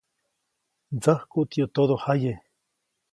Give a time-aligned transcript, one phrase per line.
[0.95, 2.31] Ndsäjkuʼt yäʼ todojaye.